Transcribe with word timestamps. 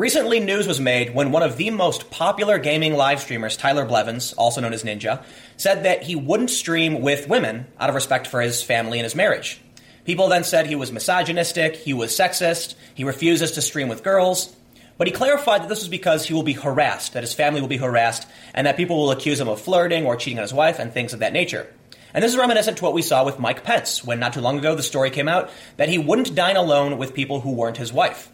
Recently, 0.00 0.40
news 0.40 0.66
was 0.66 0.80
made 0.80 1.14
when 1.14 1.30
one 1.30 1.42
of 1.42 1.58
the 1.58 1.68
most 1.68 2.10
popular 2.10 2.58
gaming 2.58 2.94
live 2.94 3.20
streamers, 3.20 3.58
Tyler 3.58 3.84
Blevins, 3.84 4.32
also 4.32 4.62
known 4.62 4.72
as 4.72 4.82
Ninja, 4.82 5.22
said 5.58 5.82
that 5.82 6.04
he 6.04 6.16
wouldn't 6.16 6.48
stream 6.48 7.02
with 7.02 7.28
women 7.28 7.66
out 7.78 7.90
of 7.90 7.94
respect 7.94 8.26
for 8.26 8.40
his 8.40 8.62
family 8.62 8.98
and 8.98 9.04
his 9.04 9.14
marriage. 9.14 9.60
People 10.06 10.28
then 10.28 10.42
said 10.42 10.64
he 10.64 10.74
was 10.74 10.90
misogynistic, 10.90 11.76
he 11.76 11.92
was 11.92 12.16
sexist, 12.16 12.76
he 12.94 13.04
refuses 13.04 13.52
to 13.52 13.60
stream 13.60 13.90
with 13.90 14.02
girls. 14.02 14.56
But 14.96 15.06
he 15.06 15.12
clarified 15.12 15.60
that 15.60 15.68
this 15.68 15.80
was 15.80 15.90
because 15.90 16.24
he 16.24 16.32
will 16.32 16.44
be 16.44 16.54
harassed, 16.54 17.12
that 17.12 17.22
his 17.22 17.34
family 17.34 17.60
will 17.60 17.68
be 17.68 17.76
harassed, 17.76 18.26
and 18.54 18.66
that 18.66 18.78
people 18.78 18.96
will 18.96 19.10
accuse 19.10 19.38
him 19.38 19.48
of 19.48 19.60
flirting 19.60 20.06
or 20.06 20.16
cheating 20.16 20.38
on 20.38 20.44
his 20.44 20.54
wife 20.54 20.78
and 20.78 20.94
things 20.94 21.12
of 21.12 21.20
that 21.20 21.34
nature. 21.34 21.70
And 22.14 22.24
this 22.24 22.32
is 22.32 22.38
reminiscent 22.38 22.78
to 22.78 22.84
what 22.84 22.94
we 22.94 23.02
saw 23.02 23.22
with 23.22 23.38
Mike 23.38 23.64
Pence, 23.64 24.02
when 24.02 24.18
not 24.18 24.32
too 24.32 24.40
long 24.40 24.58
ago 24.58 24.74
the 24.74 24.82
story 24.82 25.10
came 25.10 25.28
out 25.28 25.50
that 25.76 25.90
he 25.90 25.98
wouldn't 25.98 26.34
dine 26.34 26.56
alone 26.56 26.96
with 26.96 27.12
people 27.12 27.42
who 27.42 27.52
weren't 27.52 27.76
his 27.76 27.92
wife. 27.92 28.32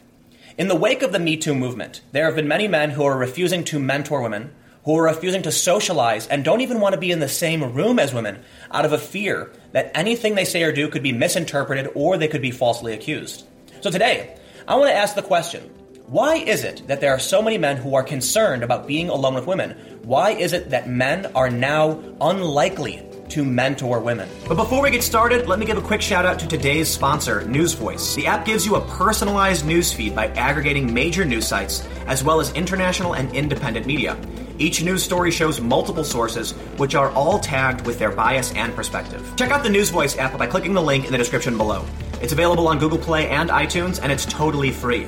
In 0.59 0.69
the 0.69 0.75
wake 0.75 1.03
of 1.03 1.13
the 1.13 1.19
Me 1.19 1.37
Too 1.37 1.55
movement, 1.55 2.01
there 2.13 2.25
have 2.25 2.35
been 2.35 2.49
many 2.49 2.67
men 2.67 2.89
who 2.89 3.05
are 3.05 3.19
refusing 3.19 3.63
to 3.65 3.79
mentor 3.79 4.23
women, 4.23 4.55
who 4.87 4.97
are 4.97 5.03
refusing 5.03 5.43
to 5.43 5.53
socialize, 5.53 6.27
and 6.29 6.43
don't 6.43 6.63
even 6.63 6.81
want 6.81 6.95
to 6.95 7.01
be 7.01 7.11
in 7.11 7.21
the 7.21 7.29
same 7.29 7.75
room 7.75 7.99
as 7.99 8.15
women 8.15 8.43
out 8.71 8.87
of 8.87 8.93
a 8.95 8.99
fear 8.99 9.53
that 9.73 9.91
anything 9.95 10.35
they 10.35 10.47
say 10.47 10.63
or 10.63 10.73
do 10.73 10.89
could 10.89 11.03
be 11.03 11.13
misinterpreted 11.13 11.91
or 11.95 12.17
they 12.17 12.27
could 12.27 12.41
be 12.41 12.53
falsely 12.53 12.95
accused. 12.95 13.45
So 13.83 13.91
today, 13.91 14.39
I 14.67 14.77
want 14.77 14.89
to 14.89 14.97
ask 14.97 15.15
the 15.15 15.21
question 15.21 15.63
why 16.07 16.37
is 16.37 16.65
it 16.65 16.87
that 16.87 17.03
there 17.03 17.13
are 17.13 17.19
so 17.19 17.43
many 17.43 17.59
men 17.59 17.77
who 17.77 17.95
are 17.95 18.03
concerned 18.03 18.63
about 18.63 18.87
being 18.87 19.11
alone 19.11 19.35
with 19.35 19.47
women? 19.47 19.73
Why 20.05 20.31
is 20.31 20.55
it 20.55 20.71
that 20.71 20.89
men 20.89 21.27
are 21.35 21.51
now 21.51 22.03
unlikely 22.19 23.06
to 23.31 23.45
mentor 23.45 24.01
women. 24.01 24.29
But 24.49 24.57
before 24.57 24.83
we 24.83 24.91
get 24.91 25.03
started, 25.03 25.47
let 25.47 25.59
me 25.59 25.67
give 25.67 25.79
a 25.79 25.83
quick 25.83 26.03
shout 26.03 26.25
out 26.25 26.39
to 26.41 26.47
today's 26.47 26.89
sponsor, 26.89 27.43
NewsVoice. 27.43 28.15
The 28.15 28.27
app 28.27 28.45
gives 28.45 28.65
you 28.65 28.77
a 28.77 28.81
personalized 28.89 29.67
news 29.67 29.93
feed 29.93 30.15
by 30.15 30.29
aggregating 30.29 30.93
major 30.93 31.25
news 31.25 31.47
sites 31.47 31.87
as 32.07 32.23
well 32.23 32.41
as 32.41 32.53
international 32.53 33.15
and 33.15 33.35
independent 33.35 33.87
media. 33.87 34.17
Each 34.59 34.83
news 34.83 35.03
story 35.03 35.31
shows 35.31 35.61
multiple 35.61 36.05
sources, 36.05 36.53
which 36.79 36.95
are 36.95 37.11
all 37.11 37.39
tagged 37.39 37.87
with 37.87 37.99
their 37.99 38.11
bias 38.11 38.55
and 38.55 38.75
perspective. 38.75 39.35
Check 39.37 39.51
out 39.51 39.63
the 39.63 39.69
NewsVoice 39.69 40.17
app 40.19 40.39
by 40.39 40.47
clicking 40.47 40.73
the 40.73 40.83
link 40.83 41.05
in 41.05 41.13
the 41.13 41.19
description 41.19 41.57
below. 41.59 41.85
It's 42.23 42.33
available 42.33 42.69
on 42.69 42.79
Google 42.79 42.99
Play 42.99 43.29
and 43.29 43.51
iTunes, 43.51 44.01
and 44.03 44.11
it's 44.11 44.25
totally 44.25 44.71
free. 44.71 45.07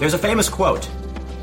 There's 0.00 0.14
a 0.14 0.18
famous 0.18 0.48
quote 0.48 0.90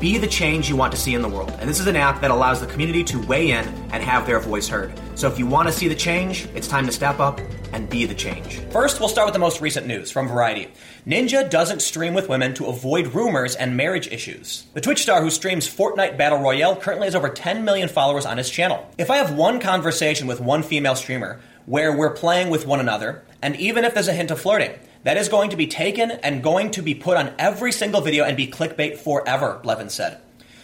be 0.00 0.16
the 0.16 0.26
change 0.26 0.68
you 0.68 0.76
want 0.76 0.92
to 0.92 0.98
see 0.98 1.14
in 1.14 1.22
the 1.22 1.28
world. 1.28 1.50
And 1.58 1.68
this 1.68 1.80
is 1.80 1.86
an 1.86 1.96
app 1.96 2.20
that 2.20 2.30
allows 2.30 2.60
the 2.60 2.66
community 2.66 3.02
to 3.04 3.20
weigh 3.26 3.50
in 3.50 3.66
and 3.90 4.02
have 4.02 4.26
their 4.26 4.38
voice 4.38 4.68
heard. 4.68 4.92
So 5.14 5.28
if 5.28 5.38
you 5.38 5.46
want 5.46 5.68
to 5.68 5.72
see 5.72 5.88
the 5.88 5.94
change, 5.94 6.46
it's 6.54 6.68
time 6.68 6.86
to 6.86 6.92
step 6.92 7.18
up 7.18 7.40
and 7.72 7.88
be 7.88 8.04
the 8.06 8.14
change. 8.14 8.60
First, 8.70 9.00
we'll 9.00 9.08
start 9.08 9.26
with 9.26 9.32
the 9.32 9.40
most 9.40 9.60
recent 9.60 9.86
news 9.86 10.10
from 10.10 10.28
Variety. 10.28 10.68
Ninja 11.06 11.48
doesn't 11.50 11.82
stream 11.82 12.14
with 12.14 12.28
women 12.28 12.54
to 12.54 12.66
avoid 12.66 13.08
rumors 13.08 13.56
and 13.56 13.76
marriage 13.76 14.08
issues. 14.08 14.64
The 14.74 14.80
Twitch 14.80 15.02
star 15.02 15.20
who 15.20 15.30
streams 15.30 15.68
Fortnite 15.68 16.16
Battle 16.16 16.38
Royale 16.38 16.76
currently 16.76 17.06
has 17.06 17.14
over 17.14 17.28
10 17.28 17.64
million 17.64 17.88
followers 17.88 18.26
on 18.26 18.38
his 18.38 18.50
channel. 18.50 18.88
If 18.98 19.10
I 19.10 19.16
have 19.16 19.34
one 19.34 19.60
conversation 19.60 20.26
with 20.26 20.40
one 20.40 20.62
female 20.62 20.94
streamer 20.94 21.40
where 21.66 21.94
we're 21.94 22.14
playing 22.14 22.50
with 22.50 22.66
one 22.66 22.80
another, 22.80 23.22
and 23.42 23.56
even 23.56 23.84
if 23.84 23.94
there's 23.94 24.08
a 24.08 24.12
hint 24.12 24.30
of 24.30 24.40
flirting, 24.40 24.78
that 25.04 25.16
is 25.16 25.28
going 25.28 25.50
to 25.50 25.56
be 25.56 25.66
taken 25.66 26.10
and 26.10 26.42
going 26.42 26.70
to 26.72 26.82
be 26.82 26.94
put 26.94 27.16
on 27.16 27.34
every 27.38 27.72
single 27.72 28.00
video 28.00 28.24
and 28.24 28.36
be 28.36 28.46
clickbait 28.46 28.98
forever, 28.98 29.60
Blevins 29.62 29.94
said. 29.94 30.20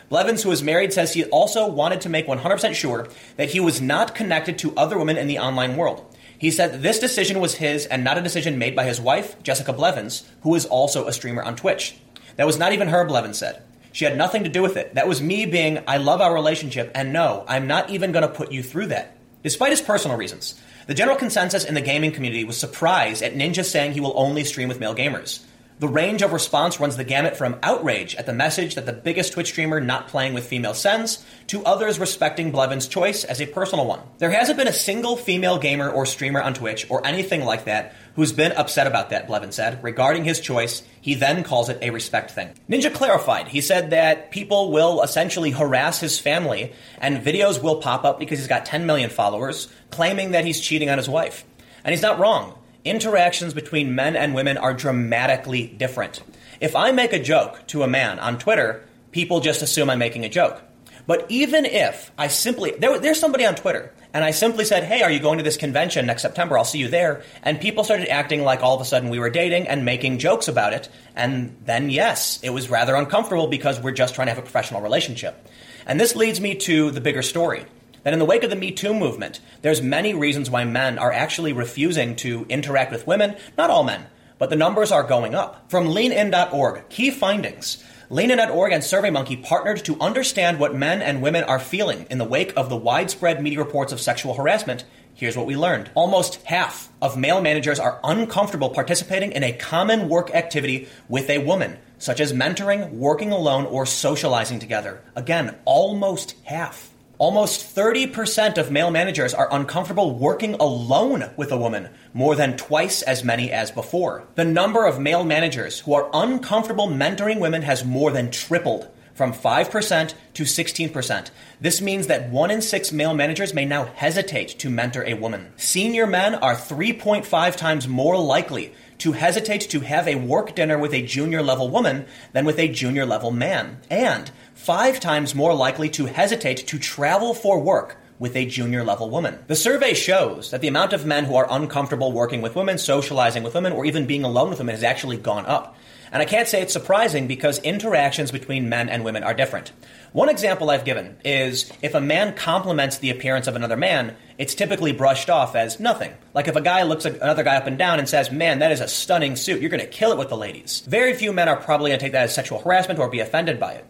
Blevins, 0.08 0.42
who 0.42 0.50
is 0.50 0.62
married, 0.62 0.92
says 0.92 1.14
he 1.14 1.24
also 1.24 1.66
wanted 1.66 2.00
to 2.02 2.08
make 2.08 2.26
100% 2.26 2.74
sure 2.74 3.08
that 3.36 3.50
he 3.50 3.60
was 3.60 3.80
not 3.80 4.14
connected 4.14 4.58
to 4.58 4.76
other 4.76 4.98
women 4.98 5.16
in 5.16 5.26
the 5.26 5.38
online 5.38 5.76
world. 5.76 6.04
He 6.38 6.50
said 6.50 6.82
this 6.82 6.98
decision 6.98 7.40
was 7.40 7.54
his 7.54 7.86
and 7.86 8.04
not 8.04 8.18
a 8.18 8.22
decision 8.22 8.58
made 8.58 8.76
by 8.76 8.84
his 8.84 9.00
wife, 9.00 9.42
Jessica 9.42 9.72
Blevins, 9.72 10.28
who 10.42 10.54
is 10.54 10.66
also 10.66 11.06
a 11.06 11.12
streamer 11.12 11.42
on 11.42 11.56
Twitch. 11.56 11.96
That 12.36 12.46
was 12.46 12.58
not 12.58 12.72
even 12.72 12.88
her, 12.88 13.04
Blevins 13.04 13.38
said. 13.38 13.62
She 13.92 14.04
had 14.04 14.18
nothing 14.18 14.42
to 14.44 14.50
do 14.50 14.60
with 14.60 14.76
it. 14.76 14.94
That 14.94 15.06
was 15.06 15.22
me 15.22 15.46
being, 15.46 15.78
I 15.86 15.98
love 15.98 16.20
our 16.20 16.34
relationship, 16.34 16.90
and 16.94 17.12
no, 17.12 17.44
I'm 17.46 17.68
not 17.68 17.90
even 17.90 18.10
going 18.10 18.26
to 18.26 18.34
put 18.34 18.50
you 18.50 18.62
through 18.62 18.86
that. 18.88 19.16
Despite 19.44 19.70
his 19.70 19.80
personal 19.80 20.16
reasons, 20.16 20.60
the 20.86 20.94
general 20.94 21.16
consensus 21.16 21.64
in 21.64 21.74
the 21.74 21.80
gaming 21.80 22.12
community 22.12 22.44
was 22.44 22.58
surprised 22.58 23.22
at 23.22 23.34
Ninja 23.34 23.64
saying 23.64 23.92
he 23.92 24.00
will 24.00 24.14
only 24.16 24.44
stream 24.44 24.68
with 24.68 24.80
male 24.80 24.94
gamers. 24.94 25.40
The 25.80 25.88
range 25.88 26.22
of 26.22 26.32
response 26.32 26.78
runs 26.78 26.96
the 26.96 27.02
gamut 27.02 27.36
from 27.36 27.58
outrage 27.60 28.14
at 28.14 28.26
the 28.26 28.32
message 28.32 28.76
that 28.76 28.86
the 28.86 28.92
biggest 28.92 29.32
Twitch 29.32 29.48
streamer 29.48 29.80
not 29.80 30.06
playing 30.06 30.32
with 30.32 30.46
female 30.46 30.72
sends 30.72 31.24
to 31.48 31.64
others 31.64 31.98
respecting 31.98 32.52
Blevins' 32.52 32.86
choice 32.86 33.24
as 33.24 33.40
a 33.40 33.46
personal 33.46 33.84
one. 33.84 33.98
There 34.18 34.30
hasn't 34.30 34.56
been 34.56 34.68
a 34.68 34.72
single 34.72 35.16
female 35.16 35.58
gamer 35.58 35.90
or 35.90 36.06
streamer 36.06 36.40
on 36.40 36.54
Twitch 36.54 36.88
or 36.88 37.04
anything 37.04 37.44
like 37.44 37.64
that 37.64 37.92
who's 38.14 38.30
been 38.30 38.52
upset 38.52 38.86
about 38.86 39.10
that, 39.10 39.26
Blevin 39.26 39.52
said. 39.52 39.82
Regarding 39.82 40.22
his 40.22 40.38
choice, 40.38 40.84
he 41.00 41.14
then 41.14 41.42
calls 41.42 41.68
it 41.68 41.78
a 41.82 41.90
respect 41.90 42.30
thing. 42.30 42.50
Ninja 42.70 42.94
clarified. 42.94 43.48
He 43.48 43.60
said 43.60 43.90
that 43.90 44.30
people 44.30 44.70
will 44.70 45.02
essentially 45.02 45.50
harass 45.50 45.98
his 45.98 46.20
family 46.20 46.72
and 46.98 47.20
videos 47.24 47.60
will 47.60 47.80
pop 47.80 48.04
up 48.04 48.20
because 48.20 48.38
he's 48.38 48.46
got 48.46 48.64
10 48.64 48.86
million 48.86 49.10
followers 49.10 49.66
claiming 49.90 50.30
that 50.30 50.44
he's 50.44 50.60
cheating 50.60 50.88
on 50.88 50.98
his 50.98 51.08
wife. 51.08 51.44
And 51.82 51.92
he's 51.92 52.02
not 52.02 52.20
wrong. 52.20 52.56
Interactions 52.84 53.54
between 53.54 53.94
men 53.94 54.14
and 54.14 54.34
women 54.34 54.58
are 54.58 54.74
dramatically 54.74 55.66
different. 55.66 56.22
If 56.60 56.76
I 56.76 56.92
make 56.92 57.14
a 57.14 57.22
joke 57.22 57.66
to 57.68 57.82
a 57.82 57.88
man 57.88 58.18
on 58.18 58.38
Twitter, 58.38 58.84
people 59.10 59.40
just 59.40 59.62
assume 59.62 59.88
I'm 59.88 59.98
making 59.98 60.26
a 60.26 60.28
joke. 60.28 60.60
But 61.06 61.24
even 61.30 61.64
if 61.64 62.12
I 62.18 62.28
simply, 62.28 62.72
there, 62.72 62.98
there's 62.98 63.18
somebody 63.18 63.46
on 63.46 63.54
Twitter 63.54 63.92
and 64.12 64.22
I 64.22 64.32
simply 64.32 64.66
said, 64.66 64.84
Hey, 64.84 65.02
are 65.02 65.10
you 65.10 65.18
going 65.18 65.38
to 65.38 65.44
this 65.44 65.56
convention 65.56 66.06
next 66.06 66.22
September? 66.22 66.58
I'll 66.58 66.64
see 66.64 66.78
you 66.78 66.88
there. 66.88 67.22
And 67.42 67.58
people 67.58 67.84
started 67.84 68.08
acting 68.08 68.42
like 68.42 68.62
all 68.62 68.74
of 68.74 68.80
a 68.80 68.84
sudden 68.84 69.08
we 69.08 69.18
were 69.18 69.30
dating 69.30 69.66
and 69.66 69.84
making 69.84 70.18
jokes 70.18 70.46
about 70.48 70.72
it. 70.74 70.88
And 71.16 71.56
then, 71.64 71.88
yes, 71.88 72.38
it 72.42 72.50
was 72.50 72.68
rather 72.68 72.94
uncomfortable 72.94 73.46
because 73.46 73.80
we're 73.80 73.92
just 73.92 74.14
trying 74.14 74.26
to 74.26 74.32
have 74.32 74.38
a 74.38 74.42
professional 74.42 74.82
relationship. 74.82 75.48
And 75.86 75.98
this 75.98 76.14
leads 76.14 76.40
me 76.40 76.54
to 76.56 76.90
the 76.90 77.00
bigger 77.00 77.22
story. 77.22 77.64
That 78.04 78.12
in 78.12 78.18
the 78.18 78.24
wake 78.24 78.44
of 78.44 78.50
the 78.50 78.56
Me 78.56 78.70
Too 78.70 78.94
movement, 78.94 79.40
there's 79.62 79.82
many 79.82 80.14
reasons 80.14 80.50
why 80.50 80.64
men 80.64 80.98
are 80.98 81.12
actually 81.12 81.52
refusing 81.52 82.16
to 82.16 82.46
interact 82.48 82.92
with 82.92 83.06
women. 83.06 83.34
Not 83.58 83.70
all 83.70 83.82
men, 83.82 84.06
but 84.38 84.50
the 84.50 84.56
numbers 84.56 84.92
are 84.92 85.02
going 85.02 85.34
up. 85.34 85.70
From 85.70 85.88
leanin.org, 85.88 86.88
key 86.90 87.10
findings. 87.10 87.82
Leanin.org 88.10 88.72
and 88.72 88.82
SurveyMonkey 88.82 89.42
partnered 89.42 89.82
to 89.86 89.98
understand 90.00 90.58
what 90.58 90.74
men 90.74 91.00
and 91.00 91.22
women 91.22 91.44
are 91.44 91.58
feeling 91.58 92.06
in 92.10 92.18
the 92.18 92.24
wake 92.24 92.52
of 92.56 92.68
the 92.68 92.76
widespread 92.76 93.42
media 93.42 93.58
reports 93.58 93.92
of 93.92 94.00
sexual 94.00 94.34
harassment. 94.34 94.84
Here's 95.14 95.36
what 95.36 95.46
we 95.46 95.56
learned. 95.56 95.90
Almost 95.94 96.42
half 96.42 96.90
of 97.00 97.16
male 97.16 97.40
managers 97.40 97.80
are 97.80 98.00
uncomfortable 98.04 98.68
participating 98.68 99.32
in 99.32 99.42
a 99.42 99.52
common 99.52 100.10
work 100.10 100.34
activity 100.34 100.88
with 101.08 101.30
a 101.30 101.38
woman, 101.38 101.78
such 101.98 102.20
as 102.20 102.34
mentoring, 102.34 102.90
working 102.90 103.32
alone, 103.32 103.64
or 103.64 103.86
socializing 103.86 104.58
together. 104.58 105.02
Again, 105.16 105.56
almost 105.64 106.34
half. 106.44 106.93
Almost 107.18 107.76
30% 107.76 108.58
of 108.58 108.72
male 108.72 108.90
managers 108.90 109.34
are 109.34 109.48
uncomfortable 109.52 110.18
working 110.18 110.54
alone 110.54 111.30
with 111.36 111.52
a 111.52 111.56
woman, 111.56 111.90
more 112.12 112.34
than 112.34 112.56
twice 112.56 113.02
as 113.02 113.22
many 113.22 113.52
as 113.52 113.70
before. 113.70 114.26
The 114.34 114.44
number 114.44 114.84
of 114.84 114.98
male 114.98 115.22
managers 115.22 115.78
who 115.78 115.94
are 115.94 116.10
uncomfortable 116.12 116.88
mentoring 116.88 117.38
women 117.38 117.62
has 117.62 117.84
more 117.84 118.10
than 118.10 118.32
tripled 118.32 118.88
from 119.14 119.32
5% 119.32 120.14
to 120.34 120.42
16%. 120.42 121.30
This 121.60 121.80
means 121.80 122.08
that 122.08 122.30
one 122.30 122.50
in 122.50 122.60
six 122.60 122.90
male 122.90 123.14
managers 123.14 123.54
may 123.54 123.64
now 123.64 123.84
hesitate 123.84 124.58
to 124.58 124.68
mentor 124.68 125.04
a 125.04 125.14
woman. 125.14 125.52
Senior 125.56 126.08
men 126.08 126.34
are 126.34 126.56
3.5 126.56 127.56
times 127.56 127.86
more 127.86 128.18
likely 128.18 128.74
to 128.98 129.12
hesitate 129.12 129.62
to 129.62 129.80
have 129.80 130.06
a 130.06 130.14
work 130.14 130.54
dinner 130.54 130.78
with 130.78 130.94
a 130.94 131.02
junior 131.02 131.42
level 131.42 131.68
woman 131.68 132.06
than 132.32 132.44
with 132.44 132.58
a 132.58 132.68
junior 132.68 133.06
level 133.06 133.30
man. 133.30 133.78
And 133.90 134.30
five 134.54 135.00
times 135.00 135.34
more 135.34 135.54
likely 135.54 135.88
to 135.90 136.06
hesitate 136.06 136.66
to 136.68 136.78
travel 136.78 137.34
for 137.34 137.60
work 137.60 137.96
with 138.18 138.36
a 138.36 138.46
junior 138.46 138.84
level 138.84 139.10
woman. 139.10 139.38
The 139.48 139.56
survey 139.56 139.94
shows 139.94 140.50
that 140.50 140.60
the 140.60 140.68
amount 140.68 140.92
of 140.92 141.04
men 141.04 141.24
who 141.24 141.34
are 141.34 141.46
uncomfortable 141.50 142.12
working 142.12 142.42
with 142.42 142.54
women, 142.54 142.78
socializing 142.78 143.42
with 143.42 143.54
women, 143.54 143.72
or 143.72 143.84
even 143.84 144.06
being 144.06 144.24
alone 144.24 144.50
with 144.50 144.58
women 144.58 144.74
has 144.74 144.84
actually 144.84 145.16
gone 145.16 145.46
up. 145.46 145.76
And 146.14 146.22
I 146.22 146.26
can't 146.26 146.46
say 146.46 146.62
it's 146.62 146.72
surprising 146.72 147.26
because 147.26 147.58
interactions 147.58 148.30
between 148.30 148.68
men 148.68 148.88
and 148.88 149.04
women 149.04 149.24
are 149.24 149.34
different. 149.34 149.72
One 150.12 150.28
example 150.28 150.70
I've 150.70 150.84
given 150.84 151.16
is 151.24 151.72
if 151.82 151.94
a 151.94 152.00
man 152.00 152.36
compliments 152.36 152.98
the 152.98 153.10
appearance 153.10 153.48
of 153.48 153.56
another 153.56 153.76
man, 153.76 154.14
it's 154.38 154.54
typically 154.54 154.92
brushed 154.92 155.28
off 155.28 155.56
as 155.56 155.80
nothing. 155.80 156.14
Like 156.32 156.46
if 156.46 156.54
a 156.54 156.60
guy 156.60 156.84
looks 156.84 157.04
at 157.04 157.16
another 157.16 157.42
guy 157.42 157.56
up 157.56 157.66
and 157.66 157.76
down 157.76 157.98
and 157.98 158.08
says, 158.08 158.30
Man, 158.30 158.60
that 158.60 158.70
is 158.70 158.80
a 158.80 158.86
stunning 158.86 159.34
suit, 159.34 159.60
you're 159.60 159.70
to 159.70 159.86
kill 159.88 160.12
it 160.12 160.18
with 160.18 160.28
the 160.28 160.36
ladies. 160.36 160.84
Very 160.86 161.14
few 161.14 161.32
men 161.32 161.48
are 161.48 161.56
probably 161.56 161.90
to 161.90 161.98
take 161.98 162.12
that 162.12 162.22
as 162.22 162.34
sexual 162.34 162.60
harassment 162.60 163.00
or 163.00 163.10
be 163.10 163.18
offended 163.18 163.58
by 163.58 163.72
it. 163.72 163.84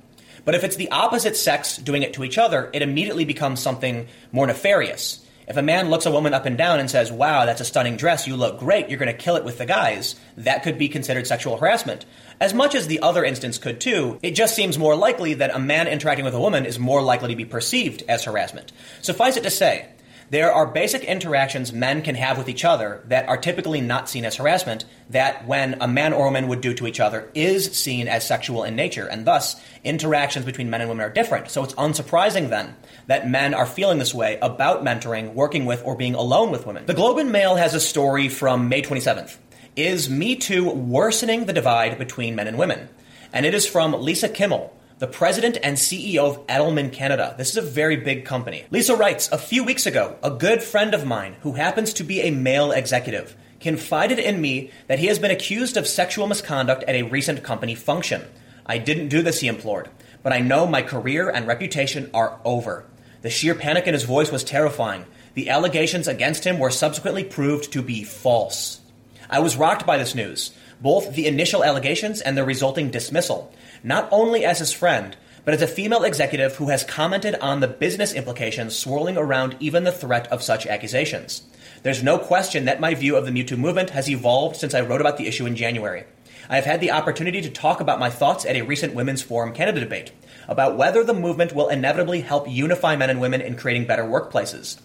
But 0.47 0.55
if 0.55 0.65
it's 0.65 0.77
the 0.77 0.91
opposite 0.91 1.37
sex 1.37 1.77
doing 1.77 2.03
it 2.03 2.15
to 2.15 2.25
each 2.25 2.39
other, 2.39 2.71
it 2.73 2.81
immediately 2.81 3.27
becomes 3.27 3.61
something 3.61 4.09
more 4.33 4.47
nefarious. 4.47 5.24
If 5.47 5.57
a 5.57 5.63
man 5.63 5.91
looks 5.91 6.07
a 6.07 6.11
woman 6.11 6.33
up 6.33 6.47
and 6.47 6.57
down 6.57 6.81
and 6.81 6.91
says, 6.91 7.13
Wow, 7.13 7.45
that's 7.45 7.61
a 7.61 7.65
stunning 7.65 7.97
dress, 7.97 8.27
you 8.27 8.37
look 8.37 8.59
great, 8.59 8.89
you're 8.89 8.99
going 8.99 9.15
to 9.15 9.19
kill 9.19 9.37
it 9.37 9.45
with 9.45 9.59
the 9.59 9.67
guys, 9.67 10.15
that 10.39 10.63
could 10.63 10.79
be 10.79 10.89
considered 10.89 11.27
sexual 11.27 11.57
harassment. 11.59 12.07
As 12.41 12.55
much 12.55 12.75
as 12.75 12.87
the 12.87 13.01
other 13.01 13.25
instance 13.25 13.59
could 13.59 13.81
too, 13.81 14.19
it 14.23 14.33
just 14.33 14.57
seems 14.57 14.79
more 14.79 14.97
likely 14.97 15.35
that 15.35 15.55
a 15.55 15.59
man 15.59 15.87
interacting 15.87 16.25
with 16.25 16.35
a 16.35 16.41
woman 16.41 16.67
is 16.67 16.79
more 16.79 17.03
likely 17.03 17.29
to 17.29 17.37
be 17.37 17.45
perceived 17.45 18.03
as 18.09 18.25
harassment. 18.25 18.73
Suffice 19.03 19.37
it 19.37 19.43
to 19.43 19.51
say, 19.51 19.89
There 20.31 20.53
are 20.53 20.67
basic 20.67 21.05
interactions 21.05 21.73
men 21.73 22.03
can 22.03 22.15
have 22.15 22.39
with 22.39 22.49
each 22.49 22.65
other 22.65 23.03
that 23.09 23.29
are 23.29 23.37
typically 23.37 23.81
not 23.81 24.09
seen 24.09 24.25
as 24.25 24.37
harassment, 24.37 24.85
that 25.11 25.47
when 25.47 25.77
a 25.81 25.89
man 25.89 26.13
or 26.13 26.25
woman 26.25 26.49
would 26.49 26.61
do 26.61 26.75
to 26.75 26.87
each 26.87 27.01
other 27.01 27.31
is 27.35 27.77
seen 27.77 28.09
as 28.09 28.27
sexual 28.27 28.65
in 28.65 28.75
nature, 28.75 29.07
and 29.07 29.27
thus 29.27 29.61
interactions 29.85 30.47
between 30.47 30.71
men 30.71 30.81
and 30.81 30.89
women 30.89 31.05
are 31.05 31.13
different. 31.13 31.51
So 31.51 31.63
it's 31.63 31.75
unsurprising 31.75 32.49
then 32.49 32.75
that 33.07 33.29
men 33.29 33.55
are 33.55 33.67
feeling 33.67 33.99
this 33.99 34.15
way 34.15 34.39
about 34.41 34.83
mentoring, 34.83 35.35
working 35.35 35.67
with, 35.67 35.83
or 35.85 35.97
being 35.97 36.15
alone 36.15 36.51
with 36.51 36.67
women. 36.67 36.87
The 36.87 36.95
Globe 36.95 37.19
and 37.19 37.31
Mail 37.31 37.57
has 37.57 37.75
a 37.75 37.81
story 37.81 38.29
from 38.29 38.69
May 38.69 38.83
27th. 38.83 39.37
Is 39.77 40.09
Me 40.09 40.37
Too 40.37 40.71
worsening 40.71 41.47
the 41.47 41.53
divide 41.53 41.99
between 41.99 42.35
men 42.35 42.47
and 42.47 42.57
women? 42.57 42.89
And 43.33 43.45
it 43.45 43.55
is 43.55 43.67
from 43.67 43.93
Lisa 43.93 44.29
Kimmel, 44.29 44.75
the 45.01 45.07
president 45.09 45.59
and 45.63 45.77
CEO 45.77 46.19
of 46.19 46.47
Edelman 46.47 46.93
Canada. 46.93 47.35
This 47.37 47.51
is 47.51 47.57
a 47.57 47.63
very 47.63 47.97
big 47.97 48.25
company. 48.25 48.65
Lisa 48.71 48.95
writes 48.95 49.29
A 49.33 49.39
few 49.39 49.65
weeks 49.65 49.87
ago, 49.87 50.17
a 50.23 50.31
good 50.31 50.63
friend 50.63 50.95
of 50.95 51.05
mine 51.05 51.35
who 51.41 51.55
happens 51.55 51.93
to 51.95 52.05
be 52.05 52.21
a 52.21 52.31
male 52.31 52.71
executive 52.71 53.37
confided 53.61 54.21
in 54.21 54.41
me 54.41 54.71
that 54.87 55.01
he 55.01 55.07
has 55.07 55.19
been 55.19 55.33
accused 55.33 55.77
of 55.77 55.89
sexual 55.89 56.29
misconduct 56.29 56.85
at 56.85 56.95
a 56.95 57.03
recent 57.03 57.43
company 57.43 57.75
function. 57.75 58.23
I 58.67 58.79
didn't 58.79 59.09
do 59.09 59.21
this, 59.21 59.41
he 59.41 59.49
implored, 59.49 59.89
but 60.23 60.33
I 60.33 60.41
know 60.41 60.67
my 60.67 60.83
career 60.83 61.29
and 61.29 61.47
reputation 61.47 62.09
are 62.15 62.39
over. 62.45 62.85
The 63.23 63.31
sheer 63.31 63.55
panic 63.55 63.89
in 63.89 63.95
his 63.95 64.05
voice 64.05 64.31
was 64.31 64.45
terrifying. 64.45 65.07
The 65.33 65.51
allegations 65.51 66.07
against 66.07 66.45
him 66.45 66.59
were 66.61 66.71
subsequently 66.71 67.25
proved 67.25 67.73
to 67.73 67.83
be 67.83 68.05
false. 68.05 68.81
I 69.29 69.41
was 69.41 69.57
rocked 69.57 69.87
by 69.87 69.99
this 69.99 70.15
news, 70.15 70.53
both 70.81 71.15
the 71.15 71.27
initial 71.27 71.65
allegations 71.65 72.21
and 72.21 72.37
the 72.37 72.45
resulting 72.45 72.91
dismissal 72.91 73.53
not 73.85 74.09
only 74.11 74.45
as 74.45 74.59
his 74.59 74.73
friend, 74.73 75.17
but 75.45 75.55
as 75.55 75.63
a 75.63 75.67
female 75.67 76.05
executive 76.05 76.57
who 76.57 76.71
has 76.71 76.83
commented 76.83 77.37
on 77.37 77.61
the 77.61 77.69
business 77.69 78.15
implications 78.15 78.75
swirling 78.75 79.17
around 79.17 79.57
even 79.61 79.85
the 79.85 79.93
threat 79.93 80.27
of 80.33 80.43
such 80.43 80.67
accusations. 80.67 81.43
There's 81.83 82.03
no 82.03 82.19
question 82.19 82.65
that 82.65 82.81
my 82.81 82.95
view 82.95 83.15
of 83.15 83.27
the 83.27 83.31
Me 83.31 83.45
movement 83.57 83.91
has 83.91 84.09
evolved 84.09 84.57
since 84.57 84.75
I 84.75 84.81
wrote 84.81 85.03
about 85.03 85.19
the 85.19 85.29
issue 85.29 85.45
in 85.45 85.55
January. 85.55 86.05
I 86.49 86.57
have 86.57 86.65
had 86.65 86.81
the 86.81 86.93
opportunity 86.93 87.43
to 87.43 87.51
talk 87.51 87.81
about 87.81 87.99
my 87.99 88.09
thoughts 88.09 88.47
at 88.47 88.57
a 88.57 88.63
recent 88.63 88.95
Women's 88.95 89.23
Forum 89.23 89.53
Canada 89.53 89.81
debate 89.81 90.13
about 90.49 90.77
whether 90.77 91.05
the 91.05 91.15
movement 91.15 91.55
will 91.55 91.69
inevitably 91.69 92.23
help 92.23 92.49
unify 92.49 92.97
men 92.97 93.11
and 93.11 93.21
women 93.21 93.41
in 93.41 93.57
creating 93.57 93.87
better 93.87 94.05
workplaces. 94.05 94.81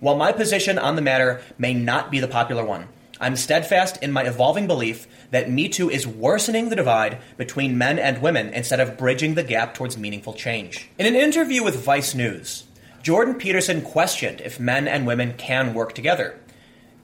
While 0.00 0.16
my 0.16 0.32
position 0.32 0.78
on 0.78 0.96
the 0.96 1.02
matter 1.02 1.42
may 1.58 1.74
not 1.74 2.10
be 2.10 2.20
the 2.20 2.28
popular 2.28 2.64
one, 2.64 2.88
I'm 3.22 3.36
steadfast 3.36 4.02
in 4.02 4.10
my 4.10 4.24
evolving 4.24 4.66
belief 4.66 5.06
that 5.30 5.48
Me 5.48 5.68
Too 5.68 5.88
is 5.88 6.08
worsening 6.08 6.70
the 6.70 6.76
divide 6.76 7.18
between 7.36 7.78
men 7.78 8.00
and 8.00 8.20
women 8.20 8.48
instead 8.48 8.80
of 8.80 8.98
bridging 8.98 9.34
the 9.34 9.44
gap 9.44 9.74
towards 9.74 9.96
meaningful 9.96 10.32
change. 10.32 10.90
In 10.98 11.06
an 11.06 11.14
interview 11.14 11.62
with 11.62 11.84
Vice 11.84 12.16
News, 12.16 12.64
Jordan 13.00 13.36
Peterson 13.36 13.80
questioned 13.80 14.40
if 14.40 14.58
men 14.58 14.88
and 14.88 15.06
women 15.06 15.34
can 15.34 15.72
work 15.72 15.94
together. 15.94 16.36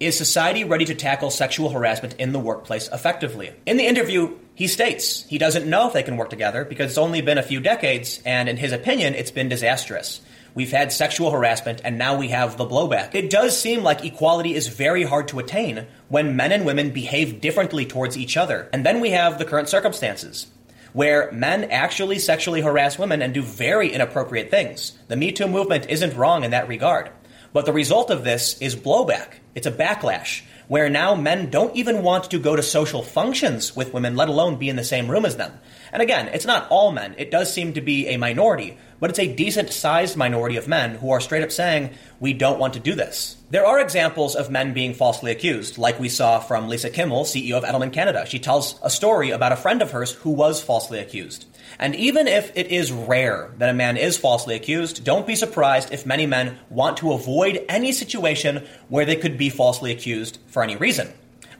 Is 0.00 0.19
society 0.19 0.65
ready 0.65 0.85
to 0.87 0.94
tackle 0.97 1.31
sexual 1.31 1.70
harassment 1.70 2.17
in 2.19 2.32
the 2.32 2.41
workplace 2.41 2.88
effectively? 2.93 3.53
In 3.65 3.76
the 3.76 3.87
interview, 3.87 4.37
he 4.56 4.67
states 4.67 5.25
he 5.29 5.38
doesn't 5.38 5.70
know 5.70 5.87
if 5.87 5.93
they 5.93 6.03
can 6.03 6.17
work 6.17 6.31
together 6.31 6.65
because 6.65 6.91
it's 6.91 6.99
only 6.99 7.20
been 7.20 7.38
a 7.38 7.44
few 7.44 7.61
decades, 7.61 8.20
and 8.26 8.49
in 8.49 8.56
his 8.56 8.73
opinion, 8.73 9.15
it's 9.15 9.31
been 9.31 9.49
disastrous. 9.49 10.20
We've 10.58 10.72
had 10.72 10.90
sexual 10.90 11.31
harassment, 11.31 11.82
and 11.84 11.99
now 11.99 12.16
we 12.16 12.31
have 12.31 12.56
the 12.56 12.64
blowback. 12.64 13.14
It 13.14 13.31
does 13.31 13.56
seem 13.56 13.84
like 13.84 14.05
equality 14.05 14.56
is 14.56 14.66
very 14.66 15.05
hard 15.05 15.28
to 15.28 15.38
attain 15.38 15.87
when 16.08 16.34
men 16.34 16.50
and 16.50 16.66
women 16.66 16.90
behave 16.90 17.40
differently 17.40 17.87
towards 17.87 18.19
each 18.19 18.37
other. 18.37 18.69
And 18.72 18.84
then 18.84 18.99
we 18.99 19.10
have 19.10 19.38
the 19.38 19.44
current 19.44 19.69
circumstances 19.69 20.49
where 20.93 21.31
men 21.31 21.70
actually 21.70 22.19
sexually 22.19 22.60
harass 22.60 22.99
women 22.99 23.22
and 23.22 23.32
do 23.32 23.40
very 23.40 23.93
inappropriate 23.93 24.50
things. 24.50 24.99
The 25.06 25.14
Me 25.14 25.31
Too 25.31 25.46
movement 25.46 25.88
isn't 25.88 26.16
wrong 26.16 26.43
in 26.43 26.50
that 26.50 26.66
regard. 26.66 27.12
But 27.52 27.64
the 27.64 27.72
result 27.72 28.10
of 28.10 28.25
this 28.25 28.60
is 28.60 28.75
blowback. 28.75 29.34
It's 29.55 29.69
a 29.69 29.70
backlash 29.70 30.43
where 30.66 30.90
now 30.90 31.14
men 31.14 31.50
don't 31.50 31.75
even 31.76 32.02
want 32.02 32.31
to 32.31 32.38
go 32.38 32.55
to 32.55 32.62
social 32.62 33.02
functions 33.02 33.75
with 33.75 33.94
women, 33.94 34.16
let 34.16 34.28
alone 34.28 34.56
be 34.56 34.69
in 34.69 34.76
the 34.76 34.84
same 34.84 35.10
room 35.10 35.25
as 35.25 35.37
them. 35.37 35.58
And 35.93 36.02
again, 36.02 36.28
it's 36.28 36.44
not 36.44 36.69
all 36.69 36.93
men. 36.93 37.14
It 37.16 37.31
does 37.31 37.52
seem 37.52 37.72
to 37.72 37.81
be 37.81 38.08
a 38.08 38.19
minority, 38.19 38.76
but 39.00 39.10
it's 39.10 39.18
a 39.18 39.34
decent 39.34 39.70
sized 39.70 40.16
minority 40.16 40.56
of 40.56 40.68
men 40.68 40.96
who 40.96 41.10
are 41.10 41.20
straight 41.20 41.42
up 41.42 41.52
saying, 41.52 41.90
we 42.20 42.32
don't 42.32 42.58
want 42.58 42.74
to 42.74 42.80
do 42.80 42.94
this. 42.94 43.36
There 43.50 43.66
are 43.66 43.80
examples 43.80 44.34
of 44.34 44.50
men 44.50 44.74
being 44.74 44.94
falsely 44.94 45.30
accused, 45.30 45.78
like 45.78 45.98
we 45.98 46.08
saw 46.08 46.40
from 46.40 46.68
Lisa 46.68 46.90
Kimmel, 46.90 47.24
CEO 47.24 47.56
of 47.56 47.64
Edelman 47.64 47.92
Canada. 47.92 48.26
She 48.26 48.38
tells 48.38 48.78
a 48.82 48.90
story 48.90 49.30
about 49.30 49.52
a 49.52 49.56
friend 49.56 49.80
of 49.82 49.92
hers 49.92 50.12
who 50.12 50.30
was 50.30 50.62
falsely 50.62 50.98
accused. 50.98 51.46
And 51.78 51.94
even 51.94 52.26
if 52.26 52.50
it 52.56 52.68
is 52.68 52.90
rare 52.90 53.52
that 53.58 53.70
a 53.70 53.74
man 53.74 53.96
is 53.96 54.16
falsely 54.16 54.54
accused, 54.56 55.04
don't 55.04 55.26
be 55.26 55.36
surprised 55.36 55.92
if 55.92 56.06
many 56.06 56.26
men 56.26 56.58
want 56.70 56.96
to 56.98 57.12
avoid 57.12 57.64
any 57.68 57.92
situation 57.92 58.66
where 58.88 59.04
they 59.04 59.16
could 59.16 59.38
be 59.38 59.48
falsely 59.48 59.92
accused 59.92 60.38
for 60.48 60.62
any 60.62 60.76
reason. 60.76 61.12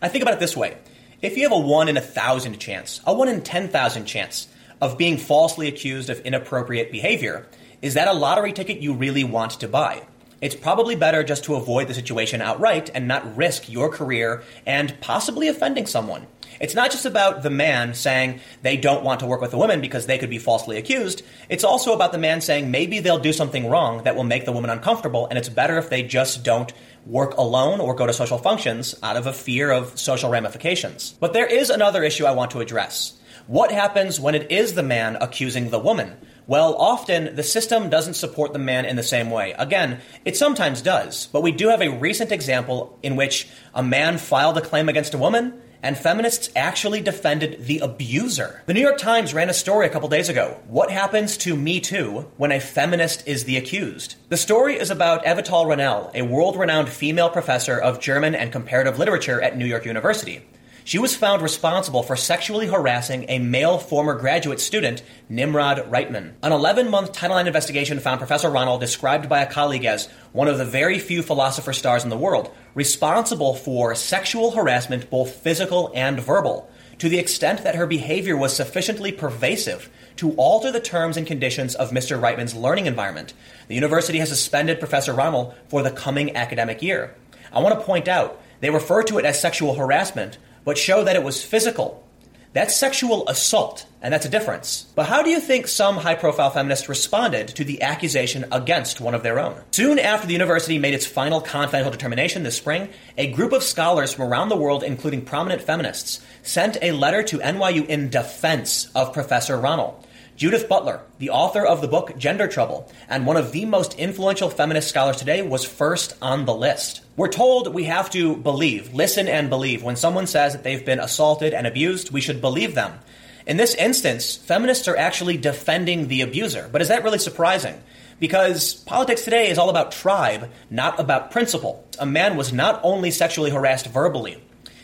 I 0.03 0.09
think 0.09 0.23
about 0.23 0.35
it 0.35 0.41
this 0.41 0.57
way. 0.57 0.77
If 1.21 1.37
you 1.37 1.43
have 1.45 1.53
a 1.53 1.59
1 1.59 1.89
in 1.89 1.97
a 1.97 2.01
1,000 2.01 2.59
chance, 2.59 3.01
a 3.05 3.13
1 3.13 3.29
in 3.29 3.43
10,000 3.43 4.05
chance 4.07 4.47
of 4.81 4.99
being 4.99 5.17
falsely 5.17 5.69
accused 5.69 6.11
of 6.11 6.21
inappropriate 6.21 6.93
behavior, 6.93 7.47
is 7.83 7.95
that 7.95 8.09
a 8.09 8.13
lottery 8.13 8.53
ticket 8.53 8.79
you 8.79 8.95
really 8.95 9.25
want 9.25 9.53
to 9.53 9.69
buy? 9.69 10.03
It's 10.41 10.55
probably 10.55 10.95
better 10.95 11.25
just 11.25 11.45
to 11.45 11.57
avoid 11.57 11.89
the 11.89 11.95
situation 11.95 12.41
outright 12.41 12.91
and 12.95 13.09
not 13.09 13.37
risk 13.37 13.69
your 13.69 13.89
career 13.89 14.43
and 14.67 14.95
possibly 15.01 15.49
offending 15.49 15.87
someone. 15.87 16.29
It's 16.61 16.75
not 16.75 16.91
just 16.91 17.07
about 17.07 17.43
the 17.43 17.51
man 17.51 17.95
saying 17.95 18.41
they 18.63 18.77
don't 18.77 19.05
want 19.05 19.21
to 19.21 19.27
work 19.27 19.41
with 19.41 19.51
the 19.51 19.59
woman 19.59 19.81
because 19.81 20.07
they 20.07 20.19
could 20.19 20.31
be 20.31 20.39
falsely 20.39 20.77
accused. 20.77 21.23
It's 21.49 21.65
also 21.65 21.93
about 21.93 22.13
the 22.13 22.19
man 22.19 22.41
saying 22.41 22.71
maybe 22.71 23.01
they'll 23.01 23.19
do 23.19 23.33
something 23.33 23.69
wrong 23.69 24.05
that 24.05 24.17
will 24.17 24.25
make 24.25 24.45
the 24.45 24.53
woman 24.53 24.71
uncomfortable, 24.71 25.27
and 25.27 25.39
it's 25.39 25.49
better 25.49 25.79
if 25.79 25.91
they 25.91 26.03
just 26.03 26.45
don't 26.45 26.73
work 27.07 27.37
alone 27.37 27.81
or 27.81 27.95
go 27.95 28.07
to 28.07 28.13
social 28.13 28.39
functions 28.39 28.95
out 29.03 29.17
of 29.17 29.27
a 29.27 29.33
fear 29.33 29.71
of 29.71 29.99
social 29.99 30.31
ramifications. 30.31 31.17
But 31.21 31.33
there 31.33 31.47
is 31.47 31.71
another 31.71 32.03
issue 32.03 32.27
I 32.27 32.33
want 32.33 32.51
to 32.53 32.61
address. 32.61 33.18
What 33.49 33.73
happens 33.73 34.21
when 34.21 34.35
it 34.35 34.53
is 34.53 34.75
the 34.75 34.83
man 34.83 35.17
accusing 35.23 35.71
the 35.71 35.79
woman? 35.79 36.19
Well, 36.47 36.75
often 36.75 37.35
the 37.35 37.43
system 37.43 37.89
doesn't 37.89 38.13
support 38.13 38.53
the 38.53 38.59
man 38.59 38.85
in 38.85 38.97
the 38.97 39.03
same 39.03 39.31
way. 39.31 39.55
Again, 39.59 40.01
it 40.27 40.37
sometimes 40.37 40.83
does, 40.83 41.29
but 41.29 41.43
we 41.43 41.51
do 41.51 41.69
have 41.69 41.81
a 41.81 41.89
recent 41.89 42.31
example 42.31 42.99
in 43.03 43.17
which 43.17 43.49
a 43.75 43.83
man 43.83 44.19
filed 44.19 44.59
a 44.59 44.61
claim 44.61 44.91
against 44.91 45.15
a 45.15 45.19
woman 45.19 45.63
and 45.83 45.97
feminists 45.97 46.51
actually 46.55 47.01
defended 47.01 47.65
the 47.65 47.79
abuser. 47.79 48.65
The 48.67 48.75
New 48.75 48.83
York 48.83 48.99
Times 48.99 49.33
ran 49.33 49.49
a 49.49 49.55
story 49.55 49.87
a 49.87 49.91
couple 49.91 50.11
days 50.11 50.29
ago. 50.29 50.61
What 50.67 50.91
happens 50.91 51.39
to 51.39 51.57
Me 51.57 51.81
Too 51.81 52.31
when 52.37 52.53
a 52.53 52.61
feminist 52.61 53.27
is 53.27 53.45
the 53.45 53.57
accused? 53.57 54.17
The 54.29 54.37
story 54.37 54.79
is 54.79 54.91
about 54.91 55.25
Avital 55.25 55.65
Ronell, 55.65 56.13
a 56.15 56.21
world 56.21 56.59
renowned 56.59 56.91
female 56.91 57.31
professor 57.31 57.79
of 57.79 57.99
German 57.99 58.35
and 58.35 58.53
comparative 58.53 58.99
literature 58.99 59.41
at 59.41 59.57
New 59.57 59.65
York 59.65 59.87
University. 59.87 60.45
She 60.89 60.99
was 60.99 61.15
found 61.15 61.43
responsible 61.43 62.03
for 62.03 62.17
sexually 62.17 62.67
harassing 62.67 63.27
a 63.29 63.41
male 63.41 63.77
former 63.77 64.15
graduate 64.15 64.59
student, 64.59 65.03
Nimrod 65.29 65.91
Reitman. 65.91 66.33
An 66.43 66.51
11 66.51 66.89
month 66.89 67.13
Title 67.13 67.37
IX 67.37 67.47
investigation 67.47 68.01
found 68.01 68.21
Professor 68.21 68.49
Ronell 68.49 68.81
described 68.81 69.29
by 69.29 69.43
a 69.43 69.53
colleague 69.53 69.85
as 69.85 70.07
one 70.33 70.49
of 70.49 70.57
the 70.57 70.65
very 70.65 70.99
few 70.99 71.23
philosopher 71.23 71.75
stars 71.75 72.05
in 72.05 72.09
the 72.09 72.17
world, 72.17 72.51
responsible 72.73 73.55
for 73.55 73.95
sexual 73.95 74.53
harassment, 74.53 75.11
both 75.11 75.35
physical 75.35 75.93
and 75.95 76.21
verbal, 76.21 76.71
to 76.97 77.11
the 77.11 77.19
extent 77.19 77.65
that 77.65 77.75
her 77.75 77.87
behavior 77.87 78.35
was 78.39 78.57
sufficiently 78.57 79.13
pervasive 79.13 79.91
to 80.17 80.33
alter 80.37 80.73
the 80.73 80.81
terms 80.81 81.19
and 81.19 81.27
conditions 81.27 81.75
of 81.75 81.91
Mr. 81.91 82.19
Reitman's 82.19 82.55
learning 82.55 82.87
environment. 82.87 83.35
The 83.67 83.75
university 83.75 84.21
has 84.21 84.31
suspended 84.31 84.81
Professor 84.81 85.13
Ronell 85.13 85.53
for 85.69 85.83
the 85.83 85.91
coming 85.91 86.35
academic 86.35 86.81
year. 86.81 87.15
I 87.53 87.61
want 87.61 87.79
to 87.79 87.85
point 87.85 88.09
out, 88.09 88.41
they 88.61 88.71
refer 88.71 89.03
to 89.03 89.19
it 89.19 89.27
as 89.27 89.39
sexual 89.39 89.75
harassment, 89.75 90.39
but 90.69 90.77
show 90.77 91.03
that 91.03 91.17
it 91.17 91.23
was 91.23 91.43
physical. 91.43 92.07
That's 92.53 92.77
sexual 92.77 93.27
assault, 93.27 93.87
and 94.03 94.13
that's 94.13 94.27
a 94.27 94.29
difference. 94.29 94.85
But 94.95 95.07
how 95.07 95.23
do 95.23 95.31
you 95.31 95.41
think 95.41 95.67
some 95.67 95.97
high 95.97 96.15
profile 96.15 96.51
feminists 96.51 96.91
responded 96.91 97.49
to 97.49 97.65
the 97.65 97.81
accusation 97.81 98.45
against 98.53 99.01
one 99.01 99.15
of 99.15 99.23
their 99.23 99.41
own? 99.41 99.63
Soon 99.71 99.99
after 99.99 100.27
the 100.27 100.35
university 100.35 100.79
made 100.79 100.93
its 100.93 101.07
final 101.07 101.41
confidential 101.41 101.91
determination 101.91 102.43
this 102.43 102.59
spring, 102.59 102.91
a 103.17 103.33
group 103.33 103.55
of 103.55 103.63
scholars 103.63 104.13
from 104.13 104.27
around 104.27 104.51
the 104.51 104.59
world, 104.59 104.85
including 104.85 105.25
prominent 105.25 105.63
feminists, 105.63 106.21
sent 106.43 106.77
a 106.83 106.93
letter 106.93 107.23
to 107.23 107.39
NYU 107.39 107.87
in 107.87 108.11
defense 108.11 108.91
of 108.95 109.15
Professor 109.15 109.57
Ronell. 109.57 109.95
Judith 110.39 110.69
Butler, 110.69 111.01
the 111.19 111.31
author 111.31 111.67
of 111.67 111.81
the 111.81 111.89
book 111.89 112.17
Gender 112.17 112.47
Trouble, 112.47 112.89
and 113.09 113.27
one 113.27 113.37
of 113.37 113.51
the 113.51 113.65
most 113.65 113.99
influential 113.99 114.49
feminist 114.49 114.87
scholars 114.87 115.17
today, 115.17 115.43
was 115.43 115.65
first 115.65 116.15
on 116.23 116.45
the 116.45 116.55
list. 116.55 117.01
We're 117.17 117.27
told 117.27 117.75
we 117.75 117.83
have 117.85 118.09
to 118.11 118.37
believe, 118.37 118.95
listen 118.95 119.27
and 119.27 119.51
believe. 119.51 119.83
When 119.83 119.97
someone 119.97 120.29
says 120.29 120.53
that 120.53 120.63
they've 120.63 120.87
been 120.87 121.01
assaulted 121.01 121.55
and 121.55 121.67
abused, 121.67 122.13
we 122.13 122.21
should 122.21 122.41
believe 122.41 122.77
them. 122.77 123.01
In 123.49 123.57
this 123.57 123.75
instance, 123.75 124.37
feminists 124.37 124.87
are 124.87 124.97
actually 124.97 125.39
defending 125.39 126.07
the 126.07 126.21
abuser. 126.21 126.69
But 126.71 126.83
is 126.83 126.89
that 126.89 127.03
really 127.03 127.19
surprising? 127.19 127.75
Because 128.21 128.75
politics 128.75 129.25
today 129.25 129.51
is 129.51 129.59
all 129.59 129.71
about 129.71 129.91
tribe, 129.91 130.53
not 130.71 131.01
about 131.01 131.33
principle. 131.33 131.85
A 131.99 132.07
man 132.07 132.37
was 132.37 132.53
not 132.53 132.79
only 132.85 133.11
sexually 133.11 133.51
harassed 133.51 133.89
verbally, 133.89 134.41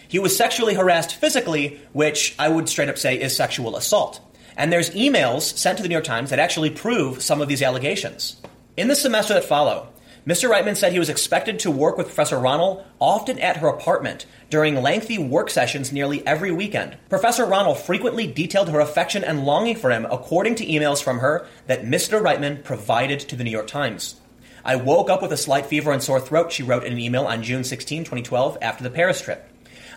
he 0.09 0.19
was 0.19 0.37
sexually 0.37 0.75
harassed 0.75 1.15
physically, 1.15 1.81
which 1.93 2.35
I 2.41 2.49
would 2.49 2.69
straight 2.69 2.89
up 2.89 2.99
say 2.99 3.21
is 3.21 3.37
sexual 3.37 3.77
assault. 3.77 4.21
And 4.57 4.73
there's 4.73 4.91
emails 4.91 5.57
sent 5.57 5.79
to 5.79 5.83
the 5.83 5.89
New 5.89 5.95
York 5.95 6.05
Times 6.05 6.31
that 6.31 6.39
actually 6.39 6.71
prove 6.71 7.23
some 7.23 7.41
of 7.41 7.49
these 7.49 7.63
allegations. 7.63 8.41
In 8.77 8.89
the 8.89 8.97
semester 8.97 9.35
that 9.35 9.45
followed, 9.45 9.89
Mr. 10.27 10.51
Reitman 10.51 10.77
said 10.77 10.93
he 10.93 10.99
was 10.99 11.11
expected 11.11 11.59
to 11.59 11.71
work 11.71 11.99
with 11.99 12.07
Professor 12.07 12.37
Ronell 12.37 12.83
often 12.99 13.39
at 13.41 13.59
her 13.59 13.69
apartment 13.69 14.25
during 14.49 14.81
lengthy 14.81 15.19
work 15.19 15.51
sessions 15.51 15.93
nearly 15.93 16.27
every 16.27 16.51
weekend. 16.51 16.97
Professor 17.11 17.45
Ronell 17.45 17.77
frequently 17.77 18.27
detailed 18.27 18.71
her 18.71 18.81
affection 18.81 19.23
and 19.23 19.45
longing 19.45 19.77
for 19.77 19.91
him, 19.91 20.07
according 20.11 20.55
to 20.55 20.67
emails 20.67 21.03
from 21.03 21.19
her 21.19 21.47
that 21.67 21.85
Mr. 21.85 22.23
Reitman 22.23 22.65
provided 22.65 23.21
to 23.21 23.37
the 23.37 23.45
New 23.45 23.51
York 23.51 23.67
Times. 23.67 24.19
I 24.65 24.77
woke 24.77 25.11
up 25.11 25.21
with 25.21 25.33
a 25.33 25.37
slight 25.37 25.67
fever 25.67 25.93
and 25.93 26.03
sore 26.03 26.21
throat, 26.21 26.53
she 26.53 26.63
wrote 26.63 26.85
in 26.85 26.95
an 26.95 26.99
email 26.99 27.27
on 27.27 27.43
June 27.43 27.63
16, 27.63 28.05
2012, 28.05 28.57
after 28.63 28.83
the 28.83 28.89
Paris 28.89 29.21
trip. 29.21 29.47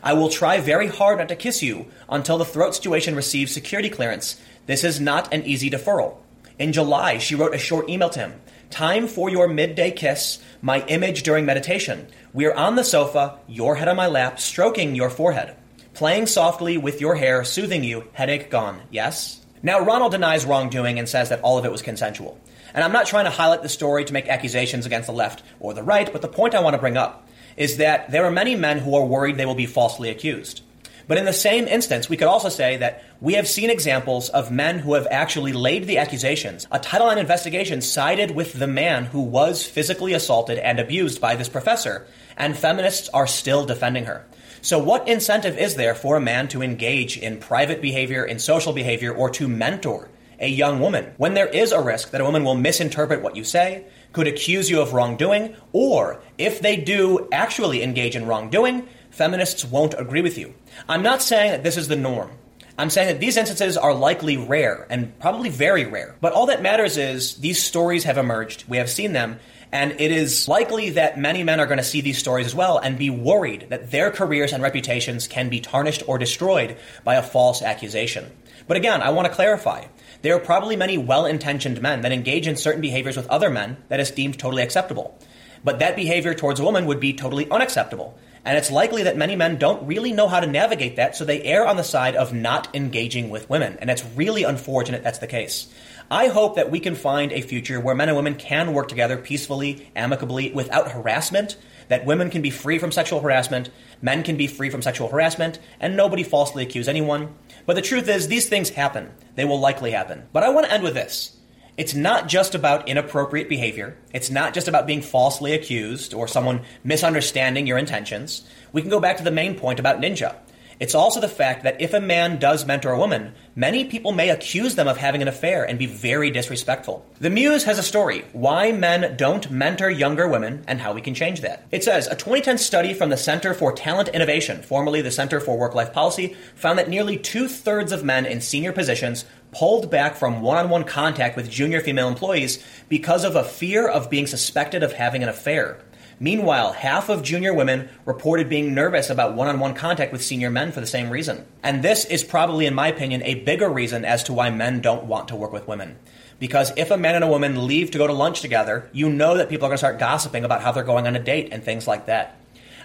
I 0.03 0.13
will 0.13 0.29
try 0.29 0.59
very 0.59 0.87
hard 0.87 1.19
not 1.19 1.29
to 1.29 1.35
kiss 1.35 1.63
you 1.63 1.87
until 2.09 2.37
the 2.37 2.45
throat 2.45 2.75
situation 2.75 3.15
receives 3.15 3.51
security 3.51 3.89
clearance. 3.89 4.39
This 4.65 4.83
is 4.83 4.99
not 4.99 5.33
an 5.33 5.43
easy 5.43 5.69
deferral. 5.69 6.17
In 6.59 6.73
July, 6.73 7.17
she 7.19 7.35
wrote 7.35 7.53
a 7.53 7.59
short 7.59 7.89
email 7.89 8.09
to 8.09 8.19
him. 8.19 8.41
Time 8.69 9.07
for 9.07 9.29
your 9.29 9.47
midday 9.47 9.91
kiss, 9.91 10.39
my 10.61 10.85
image 10.87 11.23
during 11.23 11.45
meditation. 11.45 12.07
We 12.33 12.45
are 12.45 12.55
on 12.55 12.75
the 12.75 12.83
sofa, 12.83 13.39
your 13.47 13.75
head 13.75 13.87
on 13.87 13.95
my 13.95 14.07
lap, 14.07 14.39
stroking 14.39 14.95
your 14.95 15.09
forehead. 15.09 15.55
Playing 15.93 16.27
softly 16.27 16.77
with 16.77 16.99
your 16.99 17.15
hair, 17.15 17.43
soothing 17.43 17.83
you, 17.83 18.05
headache 18.13 18.51
gone. 18.51 18.81
Yes? 18.91 19.43
Now, 19.63 19.79
Ronell 19.79 20.11
denies 20.11 20.45
wrongdoing 20.45 20.99
and 20.99 21.07
says 21.07 21.29
that 21.29 21.41
all 21.41 21.57
of 21.57 21.65
it 21.65 21.71
was 21.71 21.81
consensual. 21.81 22.39
And 22.73 22.83
I'm 22.83 22.91
not 22.91 23.07
trying 23.07 23.25
to 23.25 23.31
highlight 23.31 23.63
the 23.63 23.69
story 23.69 24.05
to 24.05 24.13
make 24.13 24.27
accusations 24.27 24.85
against 24.85 25.07
the 25.07 25.13
left 25.13 25.41
or 25.59 25.73
the 25.73 25.81
right, 25.81 26.11
but 26.11 26.21
the 26.21 26.27
point 26.27 26.53
I 26.53 26.61
want 26.61 26.75
to 26.75 26.79
bring 26.79 26.97
up 26.97 27.26
is 27.57 27.77
that 27.77 28.11
there 28.11 28.23
are 28.25 28.31
many 28.31 28.55
men 28.55 28.77
who 28.77 28.95
are 28.95 29.05
worried 29.05 29.35
they 29.35 29.45
will 29.45 29.55
be 29.55 29.65
falsely 29.65 30.09
accused. 30.09 30.61
But 31.07 31.17
in 31.17 31.25
the 31.25 31.33
same 31.33 31.67
instance, 31.67 32.09
we 32.09 32.17
could 32.17 32.27
also 32.27 32.49
say 32.49 32.77
that 32.77 33.03
we 33.21 33.33
have 33.33 33.47
seen 33.47 33.69
examples 33.69 34.29
of 34.29 34.51
men 34.51 34.79
who 34.79 34.93
have 34.93 35.07
actually 35.09 35.53
laid 35.53 35.87
the 35.87 35.97
accusations. 35.97 36.67
A 36.69 36.79
Title 36.79 37.09
IX 37.09 37.21
investigation 37.21 37.81
sided 37.81 38.31
with 38.31 38.53
the 38.53 38.67
man 38.67 39.05
who 39.05 39.21
was 39.21 39.65
physically 39.65 40.13
assaulted 40.13 40.59
and 40.59 40.79
abused 40.79 41.21
by 41.21 41.35
this 41.35 41.47
professor, 41.47 42.05
and 42.35 42.57
feminists 42.57 43.09
are 43.09 43.25
still 43.25 43.65
defending 43.65 44.05
her. 44.05 44.25
So, 44.61 44.79
what 44.79 45.07
incentive 45.07 45.57
is 45.57 45.75
there 45.75 45.95
for 45.95 46.17
a 46.17 46.21
man 46.21 46.49
to 46.49 46.61
engage 46.61 47.17
in 47.17 47.39
private 47.39 47.81
behavior, 47.81 48.25
in 48.25 48.37
social 48.37 48.73
behavior, 48.73 49.13
or 49.13 49.29
to 49.31 49.47
mentor 49.47 50.09
a 50.39 50.49
young 50.49 50.79
woman 50.79 51.13
when 51.17 51.35
there 51.35 51.47
is 51.47 51.71
a 51.71 51.81
risk 51.81 52.11
that 52.11 52.21
a 52.21 52.25
woman 52.25 52.43
will 52.43 52.55
misinterpret 52.55 53.21
what 53.21 53.35
you 53.35 53.43
say, 53.43 53.85
could 54.13 54.27
accuse 54.27 54.69
you 54.69 54.81
of 54.81 54.93
wrongdoing, 54.93 55.55
or 55.73 56.21
if 56.37 56.59
they 56.59 56.77
do 56.77 57.27
actually 57.31 57.83
engage 57.83 58.15
in 58.15 58.25
wrongdoing, 58.25 58.87
feminists 59.09 59.65
won't 59.65 59.93
agree 59.97 60.21
with 60.21 60.37
you. 60.37 60.53
I'm 60.87 61.03
not 61.03 61.21
saying 61.21 61.51
that 61.51 61.63
this 61.63 61.77
is 61.77 61.87
the 61.87 61.95
norm. 61.95 62.31
I'm 62.79 62.91
saying 62.91 63.07
that 63.07 63.19
these 63.19 63.37
instances 63.37 63.75
are 63.75 63.93
likely 63.93 64.37
rare 64.37 64.85
and 64.89 65.17
probably 65.19 65.49
very 65.49 65.85
rare. 65.85 66.15
But 66.21 66.33
all 66.33 66.45
that 66.45 66.61
matters 66.61 66.95
is 66.95 67.35
these 67.35 67.61
stories 67.61 68.03
have 68.03 68.19
emerged. 68.19 68.65
We 68.67 68.77
have 68.77 68.89
seen 68.89 69.13
them. 69.13 69.39
And 69.71 69.99
it 69.99 70.11
is 70.11 70.47
likely 70.47 70.91
that 70.91 71.17
many 71.17 71.43
men 71.43 71.59
are 71.59 71.65
going 71.65 71.79
to 71.79 71.83
see 71.83 72.01
these 72.01 72.19
stories 72.19 72.45
as 72.45 72.55
well 72.55 72.77
and 72.77 72.97
be 72.97 73.09
worried 73.09 73.67
that 73.69 73.91
their 73.91 74.11
careers 74.11 74.53
and 74.53 74.63
reputations 74.63 75.27
can 75.27 75.49
be 75.49 75.59
tarnished 75.59 76.03
or 76.07 76.17
destroyed 76.17 76.77
by 77.03 77.15
a 77.15 77.23
false 77.23 77.61
accusation. 77.61 78.31
But 78.67 78.77
again, 78.77 79.01
I 79.01 79.09
want 79.09 79.27
to 79.27 79.33
clarify. 79.33 79.85
There 80.27 80.35
are 80.35 80.39
probably 80.39 80.75
many 80.75 80.97
well 80.97 81.25
intentioned 81.25 81.81
men 81.81 82.01
that 82.01 82.11
engage 82.11 82.47
in 82.47 82.57
certain 82.57 82.81
behaviors 82.81 83.15
with 83.15 83.29
other 83.29 83.49
men 83.49 83.77
that 83.87 84.01
is 84.01 84.11
deemed 84.11 84.37
totally 84.37 84.61
acceptable. 84.61 85.17
But 85.63 85.79
that 85.79 85.95
behavior 85.95 86.33
towards 86.33 86.59
a 86.59 86.65
woman 86.65 86.85
would 86.87 86.99
be 86.99 87.13
totally 87.13 87.49
unacceptable. 87.49 88.19
And 88.43 88.57
it's 88.57 88.69
likely 88.69 89.03
that 89.03 89.15
many 89.15 89.37
men 89.37 89.57
don't 89.57 89.87
really 89.87 90.11
know 90.11 90.27
how 90.27 90.41
to 90.41 90.45
navigate 90.45 90.97
that, 90.97 91.15
so 91.15 91.23
they 91.23 91.41
err 91.43 91.65
on 91.65 91.77
the 91.77 91.81
side 91.81 92.17
of 92.17 92.33
not 92.33 92.75
engaging 92.75 93.29
with 93.29 93.49
women. 93.49 93.77
And 93.79 93.89
it's 93.89 94.03
really 94.17 94.43
unfortunate 94.43 95.01
that's 95.01 95.19
the 95.19 95.27
case. 95.27 95.67
I 96.11 96.27
hope 96.27 96.57
that 96.57 96.71
we 96.71 96.81
can 96.81 96.95
find 96.95 97.31
a 97.31 97.39
future 97.39 97.79
where 97.79 97.95
men 97.95 98.09
and 98.09 98.17
women 98.17 98.35
can 98.35 98.73
work 98.73 98.89
together 98.89 99.15
peacefully, 99.15 99.89
amicably, 99.95 100.51
without 100.51 100.91
harassment, 100.91 101.55
that 101.87 102.05
women 102.05 102.29
can 102.29 102.41
be 102.41 102.49
free 102.49 102.79
from 102.79 102.91
sexual 102.91 103.21
harassment, 103.21 103.69
men 104.01 104.23
can 104.23 104.35
be 104.35 104.47
free 104.47 104.69
from 104.69 104.81
sexual 104.81 105.07
harassment, 105.07 105.57
and 105.79 105.95
nobody 105.95 106.23
falsely 106.23 106.63
accuse 106.63 106.89
anyone. 106.89 107.33
But 107.67 107.75
the 107.75 107.81
truth 107.81 108.07
is, 108.07 108.27
these 108.29 108.47
things 108.47 108.69
happen. 108.69 109.11
They 109.35 109.43
will 109.43 109.59
likely 109.59 109.91
happen. 109.91 110.23
But 110.31 110.43
I 110.43 110.49
want 110.49 110.65
to 110.65 110.71
end 110.71 110.83
with 110.83 110.93
this. 110.93 111.35
It's 111.75 111.93
not 111.93 112.27
just 112.27 112.55
about 112.55 112.87
inappropriate 112.87 113.49
behavior. 113.49 113.97
It's 114.13 114.31
not 114.31 114.53
just 114.53 114.69
about 114.69 114.87
being 114.87 115.01
falsely 115.01 115.53
accused 115.53 116.13
or 116.13 116.29
someone 116.29 116.61
misunderstanding 116.85 117.67
your 117.67 117.77
intentions. 117.77 118.47
We 118.71 118.81
can 118.81 118.89
go 118.89 119.01
back 119.01 119.17
to 119.17 119.23
the 119.23 119.31
main 119.31 119.53
point 119.59 119.79
about 119.81 119.99
Ninja. 119.99 120.37
It's 120.79 120.93
also 120.93 121.19
the 121.19 121.27
fact 121.27 121.63
that 121.63 121.81
if 121.81 121.93
a 121.93 121.99
man 121.99 122.37
does 122.37 122.65
mentor 122.65 122.91
a 122.91 122.97
woman, 122.99 123.33
many 123.55 123.85
people 123.85 124.11
may 124.11 124.29
accuse 124.29 124.75
them 124.75 124.87
of 124.87 124.97
having 124.97 125.23
an 125.23 125.27
affair 125.27 125.63
and 125.63 125.79
be 125.79 125.87
very 125.87 126.29
disrespectful. 126.29 127.03
The 127.19 127.31
Muse 127.31 127.63
has 127.63 127.79
a 127.79 127.83
story 127.83 128.25
why 128.31 128.71
men 128.71 129.17
don't 129.17 129.49
mentor 129.49 129.89
younger 129.89 130.27
women 130.27 130.63
and 130.67 130.79
how 130.79 130.93
we 130.93 131.01
can 131.01 131.15
change 131.15 131.41
that. 131.41 131.65
It 131.71 131.83
says 131.83 132.05
a 132.05 132.15
2010 132.15 132.59
study 132.59 132.93
from 132.93 133.09
the 133.09 133.17
Center 133.17 133.55
for 133.55 133.71
Talent 133.71 134.09
Innovation, 134.09 134.61
formerly 134.61 135.01
the 135.01 135.09
Center 135.09 135.39
for 135.39 135.57
Work 135.57 135.73
Life 135.73 135.93
Policy, 135.93 136.35
found 136.53 136.77
that 136.77 136.89
nearly 136.89 137.17
two 137.17 137.47
thirds 137.47 137.91
of 137.91 138.03
men 138.03 138.27
in 138.27 138.39
senior 138.39 138.71
positions 138.71 139.25
pulled 139.51 139.89
back 139.89 140.15
from 140.15 140.41
one 140.41 140.57
on 140.57 140.69
one 140.69 140.83
contact 140.83 141.35
with 141.35 141.49
junior 141.49 141.81
female 141.81 142.07
employees 142.07 142.63
because 142.87 143.23
of 143.23 143.35
a 143.35 143.43
fear 143.43 143.87
of 143.87 144.11
being 144.11 144.27
suspected 144.27 144.83
of 144.83 144.93
having 144.93 145.23
an 145.23 145.29
affair. 145.29 145.79
Meanwhile, 146.19 146.73
half 146.73 147.09
of 147.09 147.21
junior 147.21 147.53
women 147.53 147.89
reported 148.05 148.49
being 148.49 148.73
nervous 148.73 149.09
about 149.11 149.35
one 149.35 149.47
on 149.47 149.59
one 149.59 149.75
contact 149.75 150.11
with 150.11 150.23
senior 150.23 150.49
men 150.49 150.71
for 150.71 150.79
the 150.79 150.87
same 150.87 151.11
reason. 151.11 151.45
And 151.61 151.83
this 151.83 152.05
is 152.05 152.23
probably, 152.23 152.65
in 152.65 152.73
my 152.73 152.87
opinion, 152.87 153.21
a 153.23 153.35
bigger 153.35 153.69
reason 153.69 154.03
as 154.03 154.23
to 154.23 154.33
why 154.33 154.49
men 154.49 154.81
don't 154.81 155.05
want 155.05 155.27
to 155.27 155.35
work 155.35 155.51
with 155.51 155.67
women. 155.67 155.97
Because 156.39 156.71
if 156.75 156.89
a 156.89 156.97
man 156.97 157.15
and 157.15 157.23
a 157.23 157.27
woman 157.27 157.67
leave 157.67 157.91
to 157.91 157.97
go 157.99 158.07
to 158.07 158.13
lunch 158.13 158.41
together, 158.41 158.89
you 158.93 159.09
know 159.09 159.37
that 159.37 159.49
people 159.49 159.65
are 159.65 159.69
going 159.69 159.75
to 159.75 159.79
start 159.79 159.99
gossiping 159.99 160.43
about 160.43 160.61
how 160.61 160.71
they're 160.71 160.83
going 160.83 161.05
on 161.05 161.15
a 161.15 161.23
date 161.23 161.49
and 161.51 161.63
things 161.63 161.87
like 161.87 162.07
that. 162.07 162.39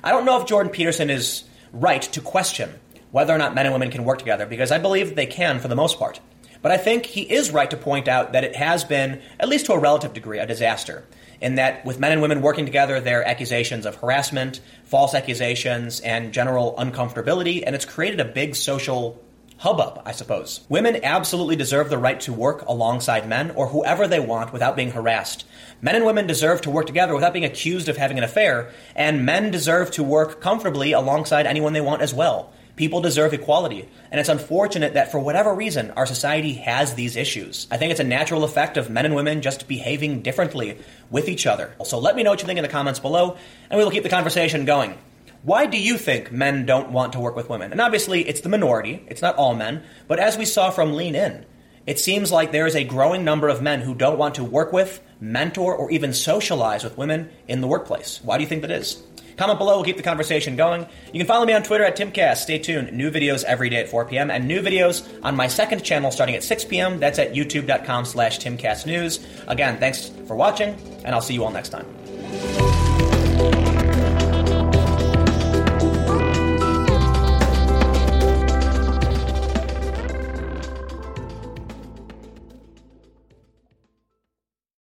I 0.05 0.11
don't 0.11 0.27
know 0.27 0.41
if 0.41 0.47
Jordan 0.47 0.73
Peterson 0.73 1.09
is 1.09 1.45
right 1.73 2.03
to 2.03 2.21
question 2.21 2.71
whether 3.13 3.35
or 3.35 3.39
not 3.39 3.55
men 3.55 3.67
and 3.67 3.75
women 3.75 3.91
can 3.91 4.05
work 4.05 4.19
together, 4.19 4.47
because 4.47 4.73
I 4.73 4.79
believe 4.79 5.15
they 5.15 5.27
can 5.27 5.59
for 5.59 5.69
the 5.69 5.77
most 5.77 5.99
part. 5.99 6.21
But 6.63 6.73
I 6.73 6.79
think 6.79 7.07
he 7.07 7.23
is 7.23 7.51
right 7.51 7.71
to 7.71 7.77
point 7.77 8.09
out 8.09 8.33
that 8.33 8.45
it 8.45 8.57
has 8.57 8.85
been, 8.85 9.21
at 9.39 9.49
least 9.49 9.67
to 9.67 9.73
a 9.73 9.79
relative 9.79 10.15
degree, 10.15 10.39
a 10.39 10.47
disaster 10.47 11.05
in 11.43 11.57
that 11.57 11.85
with 11.85 11.99
men 11.99 12.13
and 12.13 12.23
women 12.23 12.41
working 12.41 12.65
together, 12.65 13.01
there 13.01 13.21
are 13.21 13.25
accusations 13.25 13.85
of 13.85 13.97
harassment, 13.97 14.61
false 14.85 15.13
accusations, 15.13 16.01
and 16.01 16.33
general 16.33 16.75
uncomfortability, 16.79 17.63
and 17.67 17.75
it's 17.75 17.85
created 17.85 18.21
a 18.21 18.25
big 18.25 18.55
social 18.55 19.21
hubbub, 19.59 20.03
I 20.05 20.13
suppose. 20.13 20.61
Women 20.69 21.05
absolutely 21.05 21.57
deserve 21.57 21.91
the 21.91 21.99
right 21.99 22.19
to 22.21 22.33
work 22.33 22.67
alongside 22.67 23.29
men 23.29 23.51
or 23.53 23.69
whoever 23.69 24.09
they 24.09 24.19
want 24.19 24.53
without 24.53 24.75
being 24.75 24.93
harassed. 24.93 25.45
Men 25.81 25.95
and 25.95 26.05
women 26.05 26.27
deserve 26.27 26.61
to 26.63 26.71
work 26.71 26.87
together 26.87 27.15
without 27.15 27.33
being 27.33 27.45
accused 27.45 27.89
of 27.89 27.97
having 27.97 28.19
an 28.19 28.25
affair, 28.25 28.71
and 28.95 29.27
men 29.27 29.51
deserve 29.51 29.91
to 29.93 30.03
work 30.03 30.41
comfortably 30.41 30.93
alongside 30.93 31.47
anyone 31.47 31.73
they 31.73 31.81
want 31.81 32.03
as 32.03 32.15
well. 32.15 32.53
People 32.75 33.01
deserve 33.01 33.35
equality. 33.35 33.89
And 34.11 34.19
it's 34.19 34.29
unfortunate 34.29 34.95
that 34.95 35.13
for 35.13 35.19
whatever 35.19 35.55
reason, 35.55 35.91
our 35.93 36.07
society 36.07 36.55
has 36.55 36.95
these 36.95 37.17
issues. 37.17 37.67
I 37.71 37.77
think 37.77 37.91
it's 37.91 38.01
a 38.01 38.05
natural 38.05 38.45
effect 38.45 38.77
of 38.77 38.89
men 38.89 39.05
and 39.05 39.15
women 39.15 39.43
just 39.43 39.69
behaving 39.69 40.23
differently 40.23 40.79
with 41.11 41.29
each 41.29 41.47
other. 41.47 41.75
So 41.85 41.99
let 41.99 42.17
me 42.17 42.23
know 42.23 42.31
what 42.31 42.41
you 42.41 42.47
think 42.47 42.59
in 42.59 42.63
the 42.63 42.69
comments 42.69 43.01
below, 43.01 43.37
and 43.69 43.79
we 43.79 43.85
will 43.85 43.91
keep 43.91 44.03
the 44.03 44.09
conversation 44.09 44.65
going. 44.65 44.97
Why 45.43 45.67
do 45.67 45.77
you 45.77 45.99
think 45.99 46.31
men 46.31 46.67
don't 46.67 46.93
want 46.93 47.15
to 47.15 47.21
work 47.21 47.35
with 47.35 47.49
women? 47.49 47.73
And 47.73 47.81
obviously, 47.81 48.27
it's 48.27 48.43
the 48.43 48.49
minority, 48.49 49.05
it's 49.09 49.23
not 49.23 49.37
all 49.37 49.55
men, 49.55 49.83
but 50.07 50.21
as 50.21 50.39
we 50.39 50.45
saw 50.45 50.71
from 50.71 50.95
Lean 50.95 51.15
In, 51.15 51.45
it 51.85 51.99
seems 51.99 52.31
like 52.31 52.53
there 52.53 52.67
is 52.67 52.77
a 52.77 52.85
growing 52.85 53.25
number 53.25 53.49
of 53.49 53.61
men 53.61 53.81
who 53.81 53.95
don't 53.95 54.19
want 54.19 54.37
to 54.37 54.45
work 54.45 54.73
with, 54.73 55.03
mentor, 55.21 55.75
or 55.75 55.91
even 55.91 56.13
socialize 56.13 56.85
with 56.85 56.97
women 56.97 57.29
in 57.49 57.61
the 57.61 57.67
workplace. 57.67 58.21
Why 58.23 58.39
do 58.39 58.45
you 58.45 58.49
think 58.49 58.63
that 58.63 58.71
is? 58.71 59.03
Comment 59.37 59.59
below, 59.59 59.77
we'll 59.77 59.85
keep 59.85 59.97
the 59.97 60.03
conversation 60.03 60.57
going. 60.57 60.87
You 61.13 61.21
can 61.21 61.27
follow 61.27 61.45
me 61.47 61.53
on 61.53 61.63
Twitter 61.63 61.85
at 61.85 61.97
Timcast. 61.97 62.39
Stay 62.39 62.59
tuned. 62.59 62.93
New 62.93 63.11
videos 63.11 63.45
every 63.45 63.69
day 63.71 63.77
at 63.77 63.89
4 63.89 64.05
p.m. 64.07 64.31
and 64.31 64.47
new 64.47 64.61
videos 64.61 65.09
on 65.23 65.35
my 65.37 65.49
second 65.49 65.83
channel 65.83 66.11
starting 66.11 66.35
at 66.35 66.43
6 66.45 66.65
p.m. 66.67 66.99
That's 66.99 67.19
at 67.19 67.35
youtube.com 67.35 68.05
slash 68.05 68.39
timcastnews. 68.39 69.49
Again, 69.49 69.79
thanks 69.79 70.11
for 70.27 70.37
watching, 70.37 70.77
and 71.05 71.15
I'll 71.15 71.21
see 71.21 71.35
you 71.35 71.45
all 71.45 71.51
next 71.51 71.71
time. 71.71 71.87